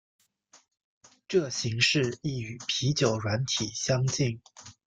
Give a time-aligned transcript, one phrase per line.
[1.27, 4.41] 这形式亦与啤酒软体相近。